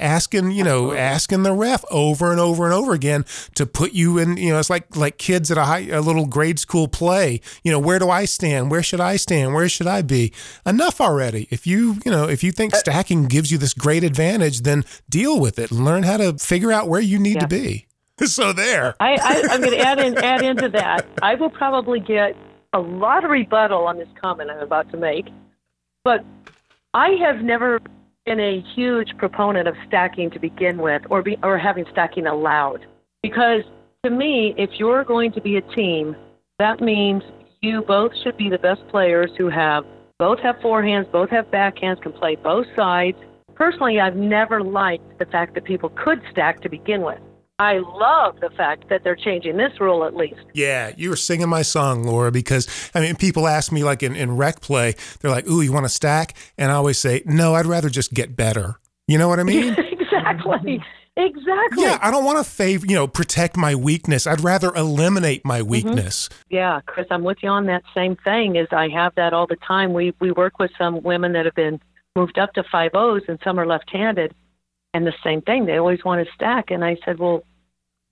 you 0.50 0.64
know, 0.64 0.92
asking 0.92 1.42
the 1.42 1.52
ref 1.52 1.84
over 1.90 2.30
and 2.30 2.40
over 2.40 2.64
and 2.64 2.74
over 2.74 2.92
again 2.92 3.24
to 3.54 3.66
put 3.66 3.92
you 3.92 4.18
in, 4.18 4.36
you 4.36 4.50
know, 4.52 4.58
it's 4.58 4.70
like 4.70 4.94
like 4.96 5.18
kids 5.18 5.50
at 5.50 5.58
a 5.58 5.64
high 5.64 5.88
a 5.90 6.00
little 6.00 6.26
grade 6.26 6.58
school 6.58 6.88
play. 6.88 7.40
You 7.64 7.72
know, 7.72 7.78
where 7.78 7.98
do 7.98 8.10
I 8.10 8.24
stand? 8.24 8.70
Where 8.70 8.82
should 8.82 9.00
I 9.00 9.16
stand? 9.16 9.54
Where 9.54 9.68
should 9.68 9.86
I 9.86 10.02
be? 10.02 10.32
Enough 10.66 11.00
already. 11.00 11.48
If 11.50 11.66
you, 11.66 11.98
you 12.04 12.10
know, 12.10 12.28
if 12.28 12.42
you 12.42 12.52
think 12.52 12.74
uh, 12.74 12.78
stacking 12.78 13.24
gives 13.26 13.50
you 13.50 13.58
this 13.58 13.74
great 13.74 14.04
advantage, 14.04 14.62
then 14.62 14.84
deal 15.08 15.40
with 15.40 15.58
it 15.58 15.70
and 15.70 15.84
learn 15.84 16.02
how 16.02 16.16
to 16.18 16.34
figure 16.38 16.72
out 16.72 16.88
where 16.88 17.00
you 17.00 17.18
need 17.18 17.36
Yeah. 17.36 17.40
to 17.40 17.48
be. 17.48 17.86
So 18.24 18.52
there. 18.52 18.94
I, 19.00 19.14
I, 19.14 19.42
I'm 19.50 19.60
going 19.60 19.72
to 19.72 19.80
add 19.80 19.98
in 19.98 20.16
add 20.18 20.42
into 20.42 20.68
that. 20.68 21.04
I 21.22 21.34
will 21.34 21.50
probably 21.50 21.98
get 21.98 22.36
a 22.72 22.78
lot 22.78 23.24
of 23.24 23.30
rebuttal 23.30 23.86
on 23.86 23.96
this 23.98 24.08
comment 24.20 24.48
I'm 24.50 24.58
about 24.60 24.90
to 24.92 24.96
make, 24.96 25.26
but 26.04 26.24
I 26.94 27.08
have 27.24 27.42
never 27.42 27.80
been 28.24 28.40
a 28.40 28.64
huge 28.74 29.16
proponent 29.18 29.68
of 29.68 29.74
stacking 29.88 30.30
to 30.30 30.38
begin 30.38 30.78
with, 30.78 31.02
or 31.10 31.22
be, 31.22 31.36
or 31.42 31.58
having 31.58 31.84
stacking 31.92 32.26
allowed, 32.26 32.86
because 33.22 33.62
to 34.04 34.10
me, 34.10 34.54
if 34.56 34.70
you're 34.78 35.04
going 35.04 35.32
to 35.32 35.40
be 35.40 35.56
a 35.56 35.74
team, 35.74 36.16
that 36.58 36.80
means 36.80 37.22
you 37.60 37.82
both 37.82 38.12
should 38.22 38.36
be 38.36 38.48
the 38.48 38.58
best 38.58 38.80
players 38.88 39.30
who 39.38 39.48
have 39.48 39.84
both 40.18 40.38
have 40.40 40.56
forehands, 40.56 41.10
both 41.10 41.30
have 41.30 41.46
backhands, 41.46 42.00
can 42.00 42.12
play 42.12 42.36
both 42.36 42.66
sides. 42.76 43.16
Personally, 43.54 44.00
I've 44.00 44.16
never 44.16 44.62
liked 44.62 45.18
the 45.18 45.26
fact 45.26 45.54
that 45.54 45.64
people 45.64 45.90
could 45.90 46.20
stack 46.30 46.62
to 46.62 46.68
begin 46.68 47.02
with. 47.02 47.18
I 47.58 47.78
love 47.78 48.40
the 48.40 48.50
fact 48.50 48.88
that 48.88 49.04
they're 49.04 49.16
changing 49.16 49.56
this 49.56 49.80
rule 49.80 50.04
at 50.04 50.16
least. 50.16 50.40
Yeah, 50.52 50.92
you 50.96 51.10
were 51.10 51.16
singing 51.16 51.48
my 51.48 51.62
song, 51.62 52.02
Laura, 52.02 52.32
because 52.32 52.66
I 52.94 53.00
mean, 53.00 53.14
people 53.14 53.46
ask 53.46 53.70
me 53.70 53.84
like 53.84 54.02
in, 54.02 54.16
in 54.16 54.36
rec 54.36 54.60
play, 54.60 54.94
they're 55.20 55.30
like, 55.30 55.46
Ooh, 55.46 55.60
you 55.60 55.72
want 55.72 55.84
to 55.84 55.90
stack? 55.90 56.34
And 56.58 56.72
I 56.72 56.74
always 56.74 56.98
say, 56.98 57.22
No, 57.24 57.54
I'd 57.54 57.66
rather 57.66 57.88
just 57.88 58.12
get 58.14 58.36
better. 58.36 58.80
You 59.06 59.18
know 59.18 59.28
what 59.28 59.38
I 59.38 59.44
mean? 59.44 59.76
exactly. 59.92 60.82
Exactly. 61.16 61.84
Yeah, 61.84 61.98
I 62.00 62.10
don't 62.10 62.24
want 62.24 62.44
to 62.44 62.50
favor, 62.50 62.86
you 62.86 62.94
know, 62.94 63.06
protect 63.06 63.56
my 63.56 63.74
weakness. 63.74 64.26
I'd 64.26 64.40
rather 64.40 64.74
eliminate 64.74 65.44
my 65.44 65.60
mm-hmm. 65.60 65.68
weakness. 65.68 66.30
Yeah, 66.48 66.80
Chris, 66.86 67.06
I'm 67.10 67.22
with 67.22 67.38
you 67.42 67.50
on 67.50 67.66
that 67.66 67.82
same 67.94 68.16
thing. 68.16 68.56
Is 68.56 68.66
I 68.72 68.88
have 68.88 69.14
that 69.16 69.34
all 69.34 69.46
the 69.46 69.56
time. 69.56 69.92
We 69.92 70.14
we 70.20 70.32
work 70.32 70.58
with 70.58 70.70
some 70.78 71.02
women 71.02 71.32
that 71.34 71.44
have 71.44 71.54
been 71.54 71.80
moved 72.16 72.38
up 72.38 72.54
to 72.54 72.64
five 72.72 72.92
O's, 72.94 73.22
and 73.28 73.38
some 73.44 73.60
are 73.60 73.66
left-handed, 73.66 74.34
and 74.94 75.06
the 75.06 75.14
same 75.24 75.42
thing. 75.42 75.66
They 75.66 75.76
always 75.76 76.04
want 76.04 76.26
to 76.26 76.32
stack, 76.34 76.70
and 76.70 76.84
I 76.84 76.96
said, 77.04 77.18
well, 77.18 77.42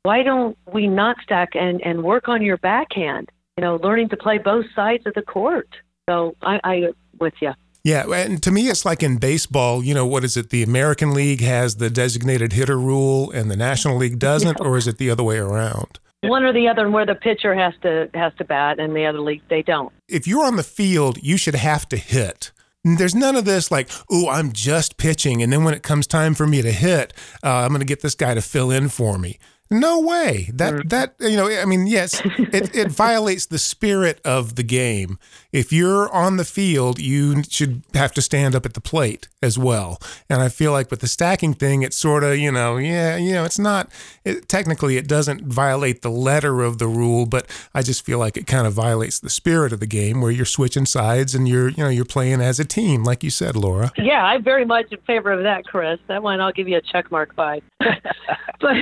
why 0.02 0.22
don't 0.22 0.56
we 0.72 0.87
not 0.87 1.16
stack 1.22 1.50
and 1.54 1.80
and 1.82 2.02
work 2.02 2.28
on 2.28 2.42
your 2.42 2.56
backhand? 2.56 3.30
You 3.56 3.62
know, 3.62 3.76
learning 3.76 4.08
to 4.10 4.16
play 4.16 4.38
both 4.38 4.66
sides 4.75 5.06
of 5.06 5.14
the 5.14 5.22
court. 5.22 5.68
So 6.08 6.34
I, 6.42 6.60
I 6.64 6.82
with 7.18 7.34
you. 7.40 7.52
Yeah, 7.82 8.10
and 8.12 8.42
to 8.42 8.50
me, 8.50 8.68
it's 8.68 8.84
like 8.84 9.02
in 9.02 9.16
baseball. 9.16 9.82
You 9.82 9.94
know, 9.94 10.06
what 10.06 10.25
is 10.25 10.37
it? 10.37 10.50
The 10.50 10.62
American 10.62 11.12
League 11.14 11.40
has 11.40 11.76
the 11.76 11.88
designated 11.90 12.52
hitter 12.52 12.78
rule, 12.78 13.30
and 13.30 13.50
the 13.50 13.56
National 13.56 13.96
League 13.96 14.18
doesn't, 14.30 14.60
or 14.60 14.76
is 14.76 14.87
it 14.87 14.99
the 14.99 15.10
other 15.10 15.22
way 15.22 15.38
around? 15.38 15.99
One 16.22 16.44
or 16.44 16.52
the 16.52 16.68
other, 16.68 16.84
and 16.84 16.92
where 16.92 17.06
the 17.06 17.14
pitcher 17.14 17.54
has 17.54 17.72
to 17.82 18.10
has 18.14 18.32
to 18.38 18.44
bat, 18.44 18.78
and 18.78 18.94
the 18.94 19.06
other 19.06 19.20
league 19.20 19.42
they 19.49 19.62
don't. 19.62 19.92
If 20.08 20.26
you're 20.26 20.44
on 20.44 20.56
the 20.56 20.62
field, 20.62 21.18
you 21.22 21.38
should 21.38 21.54
have 21.54 21.88
to 21.88 21.96
hit. 21.96 22.52
There's 22.82 23.14
none 23.14 23.37
of 23.37 23.44
this 23.44 23.70
like, 23.70 23.90
oh, 24.10 24.28
I'm 24.28 24.52
just 24.52 24.96
pitching, 24.96 25.42
and 25.42 25.52
then 25.52 25.64
when 25.64 25.75
it 25.75 25.82
comes 25.82 26.06
time 26.06 26.34
for 26.34 26.46
me 26.46 26.62
to 26.62 26.72
hit, 26.72 27.12
uh, 27.44 27.56
I'm 27.56 27.68
going 27.68 27.80
to 27.80 27.84
get 27.87 28.00
this 28.00 28.14
guy 28.14 28.34
to 28.34 28.40
fill 28.40 28.70
in 28.70 28.88
for 28.88 29.18
me. 29.18 29.38
No 29.72 30.00
way. 30.00 30.50
That 30.52 30.74
mm. 30.74 30.88
that 30.88 31.14
you 31.20 31.36
know, 31.36 31.48
I 31.48 31.64
mean, 31.64 31.86
yes, 31.86 32.20
it, 32.24 32.74
it 32.74 32.88
violates 32.90 33.46
the 33.46 33.58
spirit 33.58 34.20
of 34.24 34.56
the 34.56 34.64
game. 34.64 35.16
If 35.52 35.72
you're 35.72 36.12
on 36.12 36.38
the 36.38 36.44
field, 36.44 36.98
you 36.98 37.44
should 37.44 37.82
have 37.94 38.12
to 38.14 38.22
stand 38.22 38.56
up 38.56 38.66
at 38.66 38.74
the 38.74 38.80
plate 38.80 39.28
as 39.40 39.56
well. 39.56 40.00
And 40.28 40.42
I 40.42 40.48
feel 40.48 40.72
like 40.72 40.90
with 40.90 41.00
the 41.00 41.06
stacking 41.06 41.54
thing, 41.54 41.82
it's 41.82 41.96
sort 41.96 42.24
of 42.24 42.36
you 42.36 42.50
know, 42.50 42.78
yeah, 42.78 43.16
you 43.16 43.32
know, 43.32 43.44
it's 43.44 43.60
not 43.60 43.92
it, 44.24 44.48
technically 44.48 44.96
it 44.96 45.06
doesn't 45.06 45.42
violate 45.46 46.02
the 46.02 46.10
letter 46.10 46.62
of 46.62 46.78
the 46.78 46.88
rule, 46.88 47.24
but 47.24 47.46
I 47.72 47.82
just 47.82 48.04
feel 48.04 48.18
like 48.18 48.36
it 48.36 48.48
kind 48.48 48.66
of 48.66 48.72
violates 48.72 49.20
the 49.20 49.30
spirit 49.30 49.72
of 49.72 49.78
the 49.78 49.86
game 49.86 50.20
where 50.20 50.32
you're 50.32 50.46
switching 50.46 50.86
sides 50.86 51.32
and 51.32 51.48
you're 51.48 51.68
you 51.68 51.84
know 51.84 51.90
you're 51.90 52.04
playing 52.04 52.40
as 52.40 52.58
a 52.58 52.64
team, 52.64 53.04
like 53.04 53.22
you 53.22 53.30
said, 53.30 53.54
Laura. 53.54 53.92
Yeah, 53.96 54.24
I'm 54.24 54.42
very 54.42 54.64
much 54.64 54.86
in 54.90 54.98
favor 55.02 55.30
of 55.30 55.44
that, 55.44 55.64
Chris. 55.64 56.00
That 56.08 56.24
one 56.24 56.40
I'll 56.40 56.50
give 56.50 56.66
you 56.66 56.78
a 56.78 56.82
check 56.82 57.12
mark 57.12 57.36
by. 57.36 57.62
but 57.78 58.74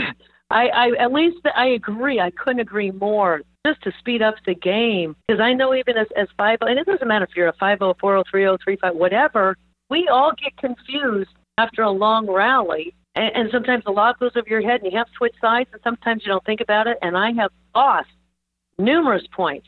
I, 0.51 0.69
I 0.69 0.91
at 0.99 1.13
least 1.13 1.39
I 1.55 1.67
agree. 1.67 2.21
I 2.21 2.31
couldn't 2.31 2.61
agree 2.61 2.91
more. 2.91 3.43
Just 3.67 3.83
to 3.83 3.93
speed 3.99 4.23
up 4.23 4.37
the 4.47 4.55
game, 4.55 5.15
because 5.27 5.41
I 5.41 5.53
know 5.53 5.75
even 5.75 5.99
as 5.99 6.07
as 6.17 6.29
five, 6.39 6.59
oh, 6.63 6.67
and 6.67 6.79
it 6.79 6.87
doesn't 6.87 7.07
matter 7.07 7.27
if 7.27 7.37
you're 7.37 7.49
a 7.49 7.53
five 7.61 7.79
zero, 7.79 7.95
four 8.01 8.13
zero, 8.13 8.25
three 8.31 8.43
zero, 8.43 8.57
three 8.63 8.77
five, 8.77 8.95
whatever. 8.95 9.57
We 9.91 10.09
all 10.09 10.33
get 10.33 10.57
confused 10.57 11.31
after 11.59 11.83
a 11.83 11.91
long 11.91 12.31
rally, 12.31 12.95
and, 13.15 13.31
and 13.35 13.49
sometimes 13.53 13.83
a 13.87 13.91
lot 13.91 14.19
goes 14.21 14.31
over 14.37 14.49
your 14.49 14.63
head, 14.63 14.83
and 14.83 14.91
you 14.91 14.97
have 14.97 15.09
to 15.09 15.13
switch 15.19 15.35
sides, 15.41 15.69
and 15.73 15.83
sometimes 15.83 16.23
you 16.25 16.33
don't 16.33 16.45
think 16.47 16.61
about 16.61 16.87
it. 16.87 16.97
And 17.03 17.17
I 17.17 17.33
have 17.33 17.51
lost 17.75 18.09
numerous 18.79 19.25
points 19.33 19.67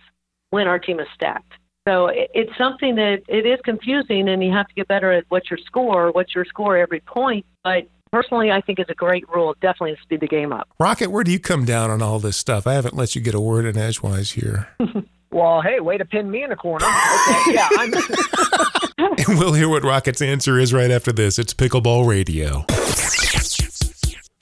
when 0.50 0.66
our 0.66 0.78
team 0.78 0.99
is 1.00 1.08
stacked. 1.14 1.52
So 1.87 2.06
it, 2.06 2.30
it's 2.32 2.56
something 2.56 2.94
that 2.94 3.22
it 3.28 3.44
is 3.44 3.58
confusing, 3.64 4.28
and 4.30 4.42
you 4.42 4.52
have 4.52 4.68
to 4.68 4.75
get 4.75 4.88
better 4.88 5.12
at 5.12 5.25
what's 5.28 5.50
your 5.50 5.58
score, 5.66 6.10
what's 6.12 6.34
your 6.34 6.44
score 6.46 6.78
every 6.78 7.00
point. 7.00 7.44
But 7.64 7.88
personally, 8.12 8.50
I 8.50 8.61
think 8.61 8.79
it's 8.79 8.90
a 8.90 8.95
great 8.95 9.29
rule, 9.29 9.55
definitely 9.61 9.97
to 9.97 10.02
speed 10.02 10.21
the 10.21 10.29
game 10.29 10.52
up. 10.52 10.69
Rocket, 10.79 11.11
where 11.11 11.25
do 11.25 11.31
you 11.31 11.38
come 11.40 11.64
down 11.64 11.90
on 11.90 12.02
all 12.02 12.19
this 12.19 12.37
stuff? 12.37 12.67
I 12.67 12.75
haven't 12.75 12.97
let 12.97 13.14
you 13.14 13.21
get 13.21 13.35
a 13.35 13.40
word 13.40 13.64
in 13.64 13.76
edgewise 13.76 14.33
here. 14.33 14.69
Well, 15.33 15.62
hey, 15.62 15.79
way 15.79 15.97
to 15.97 16.05
pin 16.05 16.29
me 16.29 16.43
in 16.43 16.50
a 16.50 16.57
corner. 16.57 16.85
Okay, 16.85 17.43
yeah, 17.55 17.69
I'm, 17.79 17.93
And 18.99 19.38
we'll 19.38 19.52
hear 19.52 19.69
what 19.69 19.85
Rocket's 19.85 20.21
answer 20.21 20.59
is 20.59 20.75
right 20.75 20.90
after 20.90 21.12
this. 21.12 21.38
It's 21.38 21.55
Pickleball 21.55 22.05
Radio. 22.05 22.64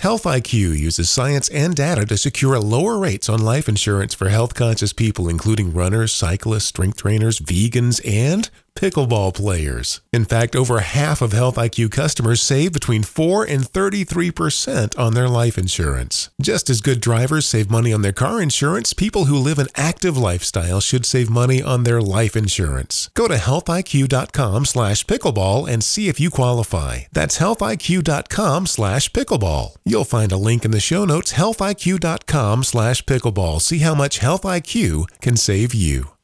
Health 0.01 0.23
IQ 0.25 0.79
uses 0.79 1.11
science 1.11 1.49
and 1.49 1.75
data 1.75 2.07
to 2.07 2.17
secure 2.17 2.59
lower 2.59 2.99
rates 2.99 3.29
on 3.29 3.45
life 3.45 3.69
insurance 3.69 4.15
for 4.15 4.29
health 4.29 4.55
conscious 4.55 4.93
people, 4.93 5.29
including 5.29 5.75
runners, 5.75 6.13
cyclists, 6.13 6.67
strength 6.67 6.99
trainers, 6.99 7.41
vegans, 7.41 8.01
and 8.09 8.49
pickleball 8.79 9.35
players. 9.35 10.01
In 10.13 10.25
fact, 10.25 10.55
over 10.55 10.79
half 10.79 11.21
of 11.21 11.33
Health 11.33 11.57
IQ 11.57 11.91
customers 11.91 12.41
save 12.41 12.73
between 12.73 13.03
4 13.03 13.45
and 13.45 13.63
33% 13.65 14.97
on 14.99 15.15
their 15.15 15.29
life 15.29 15.59
insurance. 15.59 16.31
Just 16.41 16.71
as 16.71 16.81
good 16.81 17.01
drivers 17.01 17.47
save 17.47 17.71
money 17.71 17.93
on 17.93 18.03
their 18.03 18.13
car 18.13 18.41
insurance, 18.41 18.93
people 18.93 19.25
who 19.25 19.37
live 19.37 19.59
an 19.59 19.69
active 19.75 20.17
lifestyle 20.17 20.81
should 20.81 21.05
save 21.05 21.29
money 21.29 21.61
on 21.63 21.83
their 21.83 22.01
life 22.01 22.37
insurance. 22.37 23.11
Go 23.15 23.27
to 23.27 23.35
healthiq.com 23.35 24.65
slash 24.65 25.05
pickleball 25.05 25.69
and 25.69 25.83
see 25.83 26.09
if 26.09 26.21
you 26.21 26.31
qualify. 26.31 27.01
That's 27.13 27.39
healthiq.com 27.39 28.67
slash 28.67 29.09
pickleball. 29.11 29.75
You'll 29.85 30.05
find 30.05 30.31
a 30.31 30.37
link 30.37 30.65
in 30.65 30.71
the 30.71 30.81
show 30.81 31.05
notes, 31.05 31.33
healthiq.com 31.33 32.65
slash 32.65 33.03
pickleball. 33.05 33.61
See 33.61 33.79
how 33.79 33.95
much 33.95 34.19
Health 34.19 34.43
IQ 34.43 35.07
can 35.21 35.37
save 35.37 35.75
you. 35.75 36.18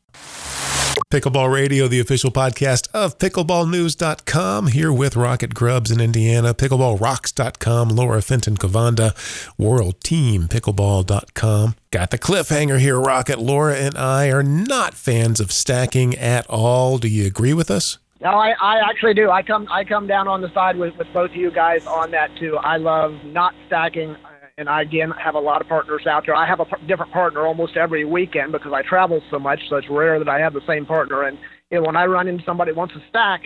Pickleball 1.15 1.55
Radio, 1.55 1.87
the 1.87 2.01
official 2.01 2.33
podcast 2.33 2.89
of 2.93 3.19
pickleballnews.com, 3.19 4.67
here 4.67 4.93
with 4.93 5.15
Rocket 5.15 5.55
Grubbs 5.55 5.93
in 5.93 6.01
Indiana, 6.01 6.53
pickleballrocks.com, 6.53 7.91
Laura 7.91 8.21
Fenton 8.21 8.57
Kovanda, 8.57 9.15
worldteampickleball.com. 9.57 11.77
Got 11.93 12.11
the 12.11 12.19
cliffhanger 12.19 12.81
here, 12.81 12.99
Rocket. 12.99 13.39
Laura 13.39 13.77
and 13.77 13.97
I 13.97 14.33
are 14.33 14.43
not 14.43 14.95
fans 14.95 15.39
of 15.39 15.53
stacking 15.53 16.17
at 16.17 16.51
all. 16.51 16.99
Do 16.99 17.07
you 17.07 17.29
agree 17.29 17.55
with 17.55 17.71
us? 17.71 17.99
no, 18.21 18.31
I, 18.31 18.55
I 18.61 18.81
actually 18.89 19.15
do. 19.15 19.31
I 19.31 19.43
come 19.43 19.69
I 19.71 19.85
come 19.85 20.09
down 20.09 20.27
on 20.27 20.41
the 20.41 20.53
side 20.53 20.77
with, 20.77 20.97
with 20.97 21.07
both 21.13 21.31
of 21.31 21.37
you 21.37 21.53
guys 21.53 21.87
on 21.87 22.11
that 22.13 22.35
too. 22.39 22.57
I 22.57 22.79
love 22.79 23.13
not 23.27 23.55
stacking, 23.67 24.17
and 24.59 24.69
I 24.69 24.83
again 24.83 25.11
have 25.23 25.35
a 25.35 25.41
lot 25.41 25.61
of 25.61 25.69
partners 25.69 26.07
out 26.09 26.25
there. 26.27 26.35
I 26.35 26.47
have 26.47 26.61
a 26.61 26.67
different 26.87 27.13
partner 27.13 27.47
almost 27.47 27.77
every 27.77 28.05
weekend 28.05 28.53
because 28.53 28.73
I 28.73 28.83
travel 28.83 29.21
so 29.31 29.39
much. 29.39 29.61
So 29.69 29.77
it's 29.77 29.89
rare 29.91 30.19
that 30.19 30.29
I 30.29 30.39
have 30.39 30.53
the 30.53 30.61
same 30.67 30.87
partner. 30.87 31.25
And 31.25 31.39
you 31.71 31.79
know, 31.79 31.87
when 31.87 31.97
I 31.97 32.07
run 32.07 32.29
into 32.29 32.45
somebody 32.45 32.73
who 32.73 32.79
wants 32.79 32.95
to 32.95 33.01
stack, 33.09 33.43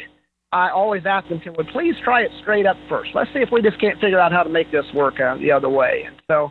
I 0.52 0.70
always 0.70 1.02
ask 1.06 1.28
them, 1.28 1.40
"Can 1.40 1.54
we 1.56 1.64
please 1.72 1.94
try 2.04 2.22
it 2.22 2.30
straight 2.40 2.66
up 2.66 2.76
first? 2.88 3.10
Let's 3.14 3.30
see 3.32 3.40
if 3.40 3.50
we 3.50 3.62
just 3.62 3.80
can't 3.80 4.00
figure 4.00 4.20
out 4.20 4.32
how 4.32 4.42
to 4.42 4.50
make 4.50 4.70
this 4.70 4.86
work 4.94 5.20
uh, 5.20 5.36
the 5.36 5.52
other 5.52 5.68
way." 5.68 6.04
And 6.06 6.16
so, 6.26 6.50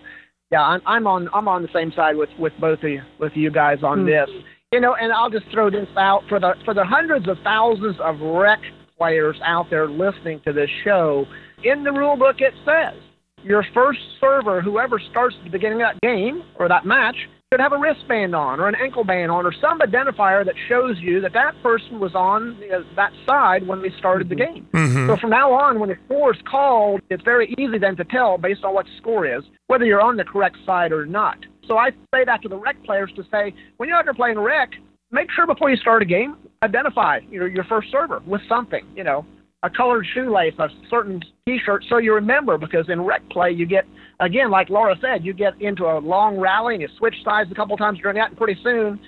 yeah, 0.52 0.62
I'm, 0.62 0.82
I'm 0.86 1.08
on 1.08 1.30
I'm 1.34 1.48
on 1.48 1.62
the 1.62 1.70
same 1.74 1.92
side 1.96 2.16
with 2.16 2.30
with 2.40 2.54
both 2.60 2.80
of 2.84 2.90
you, 2.90 3.02
with 3.20 3.34
you 3.36 3.52
guys 3.52 3.80
on 3.84 4.06
this. 4.06 4.30
You 4.72 4.82
know, 4.82 4.96
and 4.96 5.14
I'll 5.14 5.30
just 5.30 5.46
throw 5.52 5.70
this 5.70 5.88
out 5.98 6.24
for 6.30 6.40
the 6.40 6.54
for 6.66 6.74
the 6.74 6.84
hundreds 6.84 7.28
of 7.28 7.38
thousands 7.44 7.96
of 8.00 8.20
rec 8.20 8.60
players 8.98 9.38
out 9.46 9.70
there 9.70 9.88
listening 9.88 10.42
to 10.46 10.54
this 10.54 10.70
show. 10.84 11.26
In 11.64 11.84
the 11.84 11.92
rule 11.92 12.18
book, 12.18 12.38
it 12.40 12.54
says 12.66 13.02
your 13.48 13.66
first 13.74 14.00
server, 14.20 14.62
whoever 14.62 15.00
starts 15.00 15.36
at 15.40 15.44
the 15.46 15.50
beginning 15.50 15.82
of 15.82 15.90
that 15.94 16.02
game 16.02 16.44
or 16.56 16.68
that 16.68 16.86
match, 16.86 17.16
should 17.52 17.62
have 17.62 17.72
a 17.72 17.78
wristband 17.78 18.36
on 18.36 18.60
or 18.60 18.68
an 18.68 18.76
ankle 18.76 19.06
band 19.06 19.32
on 19.32 19.46
or 19.46 19.54
some 19.62 19.80
identifier 19.80 20.46
that 20.46 20.56
shows 20.68 20.98
you 21.00 21.22
that 21.22 21.32
that 21.32 21.54
person 21.64 21.98
was 21.98 22.14
on 22.14 22.62
uh, 22.74 22.80
that 22.98 23.14
side 23.26 23.66
when 23.66 23.82
they 23.82 23.90
started 23.98 24.28
the 24.28 24.36
game. 24.36 24.68
Mm-hmm. 24.74 25.08
So 25.08 25.16
from 25.16 25.30
now 25.30 25.54
on, 25.54 25.80
when 25.80 25.88
the 25.88 25.96
score 26.06 26.36
is 26.36 26.42
called, 26.50 27.00
it's 27.10 27.24
very 27.24 27.56
easy 27.58 27.78
then 27.78 27.96
to 27.96 28.04
tell 28.04 28.38
based 28.38 28.66
on 28.66 28.74
what 28.74 28.86
the 28.86 28.92
score 28.98 29.26
is 29.26 29.44
whether 29.68 29.86
you're 29.86 30.02
on 30.02 30.18
the 30.18 30.24
correct 30.24 30.58
side 30.66 30.92
or 30.92 31.06
not. 31.06 31.38
So 31.68 31.78
I 31.78 31.92
say 32.14 32.26
that 32.26 32.42
to 32.42 32.50
the 32.50 32.58
rec 32.58 32.82
players 32.84 33.12
to 33.16 33.24
say, 33.32 33.54
when 33.78 33.90
you're 33.90 33.98
out 33.98 34.06
there 34.06 34.14
playing 34.14 34.40
rec, 34.40 34.72
make 35.12 35.30
sure 35.32 35.46
before 35.46 35.70
you 35.70 35.78
start 35.78 36.02
a 36.02 36.06
game, 36.06 36.38
identify 36.64 37.20
your, 37.30 37.48
your 37.48 37.66
first 37.66 37.92
server 37.92 38.22
with 38.26 38.42
something, 38.50 38.86
you 38.96 39.04
know. 39.04 39.26
A 39.64 39.70
colored 39.70 40.06
shoelace, 40.14 40.54
a 40.60 40.70
certain 40.90 41.22
T-shirt, 41.46 41.86
so 41.90 41.98
you 41.98 42.14
remember. 42.14 42.58
Because 42.58 42.90
in 42.90 43.02
rec 43.02 43.28
play, 43.30 43.52
you 43.52 43.66
get 43.66 43.86
again, 44.20 44.50
like 44.50 44.70
Laura 44.70 44.96
said, 45.02 45.26
you 45.26 45.34
get 45.34 45.60
into 45.62 45.86
a 45.86 46.00
long 46.00 46.38
rally 46.38 46.76
and 46.76 46.82
you 46.82 46.90
switch 46.98 47.16
sides 47.24 47.52
a 47.52 47.56
couple 47.56 47.76
times 47.78 48.00
during 48.00 48.18
that, 48.18 48.30
and 48.30 48.38
pretty 48.38 48.60
soon 48.64 49.00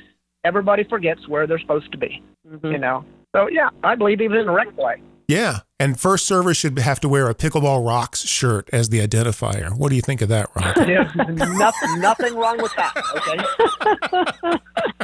everybody 0.43 0.83
forgets 0.83 1.27
where 1.27 1.45
they're 1.47 1.59
supposed 1.59 1.91
to 1.91 1.97
be. 1.97 2.23
Mm-hmm. 2.47 2.71
You 2.71 2.77
know. 2.77 3.05
So 3.35 3.47
yeah, 3.47 3.69
I 3.83 3.95
believe 3.95 4.21
even 4.21 4.37
in 4.37 4.49
rec 4.49 4.75
play. 4.75 5.01
Yeah, 5.29 5.59
and 5.79 5.99
first 5.99 6.25
server 6.25 6.55
should 6.55 6.79
have 6.79 6.99
to 7.01 7.07
wear 7.07 7.29
a 7.29 7.35
pickleball 7.35 7.85
rocks 7.85 8.25
shirt 8.25 8.67
as 8.73 8.89
the 8.89 9.05
identifier. 9.05 9.77
What 9.77 9.89
do 9.89 9.95
you 9.95 10.01
think 10.01 10.21
of 10.21 10.29
that, 10.29 10.49
Rob? 10.55 10.73
There's 10.75 11.15
nothing, 11.15 11.99
nothing 11.99 12.35
wrong 12.35 12.57
with 12.59 12.73
that. 12.75 12.97
Okay. 13.15 14.57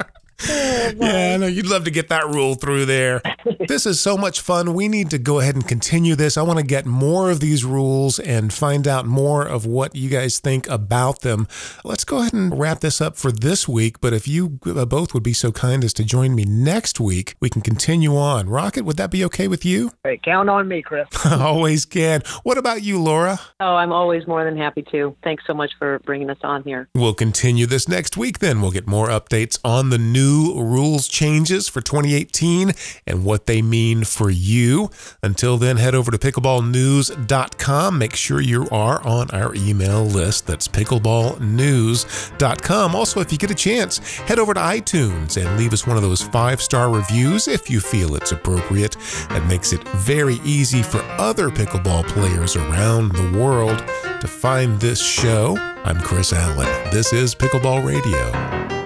yeah, 0.48 1.34
I 1.34 1.38
know 1.38 1.48
you'd 1.48 1.68
love 1.68 1.84
to 1.86 1.92
get 1.92 2.10
that 2.10 2.28
rule 2.28 2.56
through 2.56 2.86
there. 2.86 3.22
this 3.68 3.86
is 3.86 4.00
so 4.00 4.18
much 4.18 4.42
fun. 4.42 4.74
We 4.74 4.88
need 4.88 5.10
to 5.12 5.18
go 5.18 5.40
ahead 5.40 5.56
and 5.56 5.68
continue 5.68 6.16
this. 6.16 6.38
I 6.38 6.42
want 6.42 6.60
to 6.60 6.66
get 6.66 6.86
more 6.86 7.30
of 7.30 7.40
these 7.40 7.64
rules 7.64 8.20
and 8.20 8.54
find 8.54 8.88
out 8.88 9.06
more 9.06 9.46
of 9.46 9.66
what 9.66 9.96
you 9.96 10.10
guys 10.10 10.40
think 10.40 10.68
about 10.70 11.22
them. 11.22 11.48
Let's 11.84 12.04
go 12.04 12.20
ahead 12.20 12.34
and 12.34 12.58
wrap 12.58 12.80
this 12.82 13.02
up 13.02 13.18
for 13.18 13.32
this 13.32 13.68
week. 13.68 14.02
But 14.02 14.14
if 14.14 14.28
you 14.28 14.60
uh, 14.66 14.86
both 14.86 15.14
would 15.14 15.24
be 15.24 15.34
so 15.34 15.52
kind 15.52 15.84
as 15.84 15.94
to 15.94 16.04
join 16.04 16.36
me 16.36 16.46
next 16.46 17.00
week, 17.00 17.36
we 17.40 17.50
can 17.50 17.62
continue 17.62 18.16
on. 18.16 18.50
Rocket, 18.50 18.86
would 18.86 18.98
that 18.98 19.12
be 19.12 19.24
okay 19.26 19.48
with 19.48 19.66
you? 19.66 19.92
Hey, 20.04 20.20
count 20.24 20.50
on 20.50 20.68
me, 20.68 20.82
Chris. 20.82 21.08
always 21.26 21.86
can. 21.86 22.22
What 22.44 22.58
about 22.58 22.84
you, 22.84 23.02
Laura? 23.02 23.40
Oh, 23.60 23.76
I'm 23.76 23.92
always 23.92 24.28
more 24.28 24.44
than 24.44 24.58
happy 24.58 24.84
to. 24.92 25.16
Thanks 25.24 25.44
so 25.48 25.54
much 25.54 25.72
for 25.80 26.00
bringing 26.00 26.30
us 26.30 26.38
on 26.44 26.64
here. 26.64 26.90
We'll 26.96 27.14
continue 27.14 27.66
this 27.66 27.88
next 27.88 28.18
week 28.18 28.40
then. 28.40 28.62
We'll 28.62 28.72
get 28.72 28.88
more 28.88 29.08
updates 29.08 29.60
on 29.64 29.90
the 29.90 29.98
new 30.34 30.62
rules 30.62 31.08
changes 31.08 31.70
for 31.70 31.80
2018 31.82 32.74
and 33.06 33.24
what 33.24 33.46
they 33.46 33.62
mean 33.62 34.04
for 34.04 34.32
you. 34.32 34.90
Until 35.22 35.58
then, 35.58 35.78
head 35.78 35.94
over 35.96 36.12
to 36.12 36.18
pickleballnews.com. 36.18 37.98
Make 37.98 38.16
sure 38.16 38.42
you 38.42 38.68
are 38.72 39.02
on 39.06 39.30
our 39.32 39.54
email 39.56 40.04
list. 40.04 40.48
That's 40.48 40.68
pickleballnews.com. 40.68 42.96
Also, 42.96 43.20
if 43.20 43.32
you 43.32 43.38
get 43.38 43.52
a 43.52 43.56
chance, 43.56 44.00
head 44.20 44.40
over 44.40 44.56
to 44.56 44.60
iTunes 44.60 45.44
and 45.44 45.58
leave 45.58 45.74
us 45.74 45.88
one 45.88 45.98
of 45.98 46.04
those 46.04 46.22
five 46.22 46.62
star 46.62 46.90
reviews 46.90 47.48
if 47.48 47.70
you 47.70 47.80
feel 47.80 48.16
it's 48.16 48.32
appropriate. 48.32 48.98
That 49.30 49.46
makes 49.48 49.72
it 49.74 49.88
very 49.90 50.40
easy 50.44 50.82
for 50.82 51.04
other 51.20 51.50
pickleball 51.50 52.08
players 52.08 52.56
around 52.56 53.12
the 53.12 53.38
world 53.38 53.78
to 54.22 54.28
find 54.28 54.80
this 54.80 55.04
show. 55.04 55.56
I'm 55.84 56.00
Chris 56.00 56.34
Allen. 56.34 56.68
This 56.92 57.14
is 57.14 57.36
Pickleball 57.36 57.86
Radio. 57.86 58.83